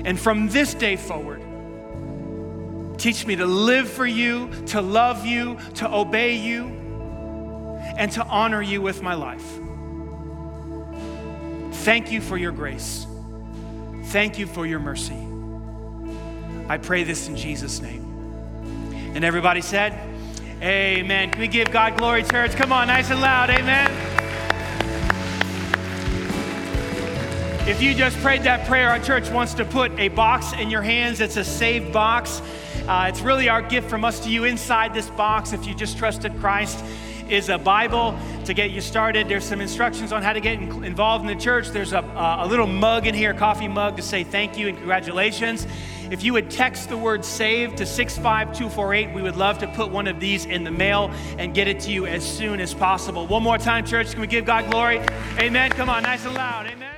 [0.04, 1.42] And from this day forward,
[2.98, 6.68] teach me to live for you, to love you, to obey you,
[7.98, 9.46] and to honor you with my life.
[11.84, 13.06] Thank you for your grace.
[14.06, 15.18] Thank you for your mercy.
[16.68, 18.04] I pray this in Jesus' name.
[19.16, 19.94] And everybody said,
[20.62, 21.32] Amen.
[21.32, 22.52] Can we give God glory, church?
[22.54, 23.50] Come on, nice and loud.
[23.50, 23.92] Amen.
[27.68, 30.82] If you just prayed that prayer, our church wants to put a box in your
[30.82, 31.20] hands.
[31.20, 32.42] It's a saved box.
[32.88, 34.46] Uh, it's really our gift from us to you.
[34.46, 36.86] Inside this box, if you just trusted Christ,
[37.28, 39.28] is a Bible to get you started.
[39.28, 41.70] There's some instructions on how to get in- involved in the church.
[41.70, 42.00] There's a,
[42.40, 45.66] a little mug in here, coffee mug, to say thank you and congratulations.
[46.12, 50.08] If you would text the word SAVE to 65248, we would love to put one
[50.08, 53.28] of these in the mail and get it to you as soon as possible.
[53.28, 54.12] One more time, church.
[54.12, 55.00] Can we give God glory?
[55.40, 55.72] Amen.
[55.72, 56.68] Come on, nice and loud.
[56.68, 56.95] Amen.